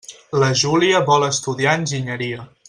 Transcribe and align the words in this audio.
La 0.43 0.47
Júlia 0.61 1.01
vol 1.11 1.27
estudiar 1.27 1.77
enginyeria. 1.83 2.49